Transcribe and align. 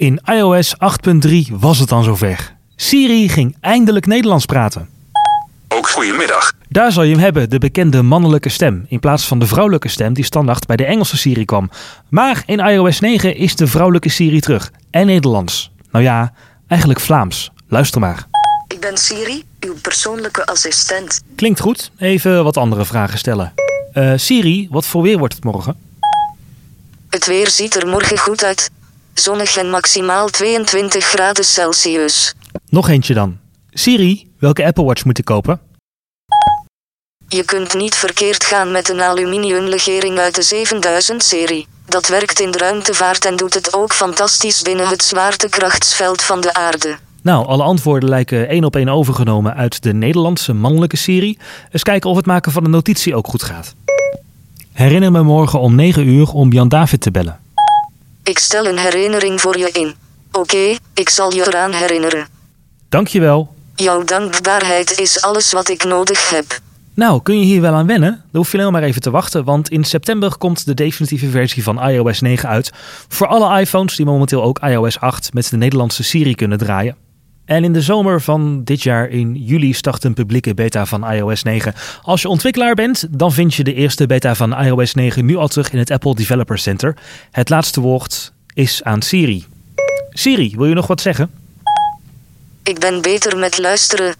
In 0.00 0.20
iOS 0.24 0.74
8.3 0.74 1.30
was 1.50 1.78
het 1.78 1.88
dan 1.88 2.04
zover. 2.04 2.56
Siri 2.76 3.28
ging 3.28 3.56
eindelijk 3.60 4.06
Nederlands 4.06 4.46
praten. 4.46 4.88
Ook 5.68 5.88
goedemiddag. 5.88 6.52
Daar 6.68 6.92
zal 6.92 7.02
je 7.02 7.12
hem 7.12 7.20
hebben, 7.20 7.50
de 7.50 7.58
bekende 7.58 8.02
mannelijke 8.02 8.48
stem, 8.48 8.84
in 8.88 9.00
plaats 9.00 9.26
van 9.26 9.38
de 9.38 9.46
vrouwelijke 9.46 9.88
stem 9.88 10.12
die 10.12 10.24
standaard 10.24 10.66
bij 10.66 10.76
de 10.76 10.84
Engelse 10.84 11.16
Siri 11.16 11.44
kwam. 11.44 11.70
Maar 12.08 12.42
in 12.46 12.58
iOS 12.58 13.00
9 13.00 13.36
is 13.36 13.56
de 13.56 13.66
vrouwelijke 13.66 14.08
Siri 14.08 14.40
terug. 14.40 14.70
En 14.90 15.06
Nederlands. 15.06 15.70
Nou 15.90 16.04
ja, 16.04 16.32
eigenlijk 16.66 17.00
Vlaams. 17.00 17.50
Luister 17.68 18.00
maar. 18.00 18.26
Ik 18.68 18.80
ben 18.80 18.96
Siri, 18.96 19.44
uw 19.60 19.74
persoonlijke 19.82 20.46
assistent. 20.46 21.22
Klinkt 21.34 21.60
goed. 21.60 21.90
Even 21.98 22.44
wat 22.44 22.56
andere 22.56 22.84
vragen 22.84 23.18
stellen. 23.18 23.52
Eh, 23.92 24.12
Siri, 24.16 24.68
wat 24.70 24.86
voor 24.86 25.02
weer 25.02 25.18
wordt 25.18 25.34
het 25.34 25.44
morgen? 25.44 25.76
Het 27.10 27.26
weer 27.26 27.48
ziet 27.48 27.74
er 27.82 27.86
morgen 27.86 28.18
goed 28.18 28.44
uit. 28.44 28.70
Zonnig 29.14 29.56
en 29.56 29.70
maximaal 29.70 30.28
22 30.28 31.04
graden 31.04 31.44
Celsius. 31.44 32.34
Nog 32.68 32.88
eentje 32.88 33.14
dan. 33.14 33.38
Siri, 33.70 34.30
welke 34.38 34.64
Apple 34.64 34.84
Watch 34.84 35.04
moet 35.04 35.18
ik 35.18 35.24
kopen? 35.24 35.60
Je 37.28 37.44
kunt 37.44 37.74
niet 37.74 37.94
verkeerd 37.94 38.44
gaan 38.44 38.70
met 38.70 38.88
een 38.88 39.00
aluminiumlegering 39.00 40.18
uit 40.18 40.34
de 40.34 40.66
7000-serie. 40.66 41.66
Dat 41.86 42.08
werkt 42.08 42.40
in 42.40 42.50
de 42.50 42.58
ruimtevaart 42.58 43.24
en 43.24 43.36
doet 43.36 43.54
het 43.54 43.74
ook 43.74 43.92
fantastisch 43.92 44.62
binnen 44.62 44.88
het 44.88 45.02
zwaartekrachtsveld 45.02 46.22
van 46.22 46.40
de 46.40 46.54
aarde. 46.54 46.98
Nou, 47.22 47.46
alle 47.46 47.62
antwoorden 47.62 48.08
lijken 48.08 48.48
één 48.48 48.64
op 48.64 48.76
één 48.76 48.88
overgenomen 48.88 49.54
uit 49.54 49.82
de 49.82 49.92
Nederlandse 49.92 50.52
mannelijke 50.52 50.96
Siri. 50.96 51.38
Eens 51.70 51.82
kijken 51.82 52.10
of 52.10 52.16
het 52.16 52.26
maken 52.26 52.52
van 52.52 52.64
een 52.64 52.70
notitie 52.70 53.14
ook 53.14 53.26
goed 53.26 53.42
gaat. 53.42 53.74
Herinner 54.72 55.12
me 55.12 55.22
morgen 55.22 55.60
om 55.60 55.74
9 55.74 56.06
uur 56.06 56.32
om 56.32 56.52
Jan 56.52 56.68
David 56.68 57.00
te 57.00 57.10
bellen. 57.10 57.38
Ik 58.30 58.38
stel 58.38 58.66
een 58.66 58.78
herinnering 58.78 59.40
voor 59.40 59.58
je 59.58 59.70
in. 59.72 59.94
Oké, 60.32 60.76
ik 60.94 61.08
zal 61.08 61.34
je 61.34 61.46
eraan 61.46 61.72
herinneren. 61.72 62.26
Dankjewel. 62.88 63.54
Jouw 63.74 64.04
dankbaarheid 64.04 64.98
is 65.00 65.22
alles 65.22 65.52
wat 65.52 65.68
ik 65.68 65.84
nodig 65.84 66.30
heb. 66.30 66.60
Nou, 66.94 67.22
kun 67.22 67.38
je 67.38 67.44
hier 67.44 67.60
wel 67.60 67.72
aan 67.72 67.86
wennen? 67.86 68.10
Dan 68.10 68.40
hoef 68.40 68.52
je 68.52 68.58
alleen 68.58 68.72
maar 68.72 68.82
even 68.82 69.00
te 69.00 69.10
wachten, 69.10 69.44
want 69.44 69.70
in 69.70 69.84
september 69.84 70.36
komt 70.38 70.66
de 70.66 70.74
definitieve 70.74 71.30
versie 71.30 71.62
van 71.62 71.88
iOS 71.88 72.20
9 72.20 72.48
uit. 72.48 72.70
Voor 73.08 73.26
alle 73.26 73.60
iPhones 73.60 73.96
die 73.96 74.06
momenteel 74.06 74.42
ook 74.42 74.58
iOS 74.58 75.00
8 75.00 75.34
met 75.34 75.50
de 75.50 75.56
Nederlandse 75.56 76.02
Siri 76.02 76.34
kunnen 76.34 76.58
draaien. 76.58 76.96
En 77.50 77.64
in 77.64 77.72
de 77.72 77.80
zomer 77.80 78.20
van 78.20 78.64
dit 78.64 78.82
jaar, 78.82 79.08
in 79.08 79.34
juli, 79.34 79.72
start 79.72 80.04
een 80.04 80.14
publieke 80.14 80.54
beta 80.54 80.86
van 80.86 81.12
iOS 81.12 81.42
9. 81.42 81.74
Als 82.02 82.22
je 82.22 82.28
ontwikkelaar 82.28 82.74
bent, 82.74 83.06
dan 83.10 83.32
vind 83.32 83.54
je 83.54 83.64
de 83.64 83.74
eerste 83.74 84.06
beta 84.06 84.34
van 84.34 84.58
iOS 84.58 84.94
9 84.94 85.24
nu 85.24 85.36
al 85.36 85.48
terug 85.48 85.72
in 85.72 85.78
het 85.78 85.90
Apple 85.90 86.14
Developer 86.14 86.58
Center. 86.58 86.96
Het 87.30 87.48
laatste 87.48 87.80
woord 87.80 88.32
is 88.54 88.82
aan 88.82 89.02
Siri. 89.02 89.46
Siri, 90.10 90.52
wil 90.56 90.66
je 90.66 90.74
nog 90.74 90.86
wat 90.86 91.00
zeggen? 91.00 91.30
Ik 92.62 92.78
ben 92.78 93.02
beter 93.02 93.38
met 93.38 93.58
luisteren, 93.58 94.14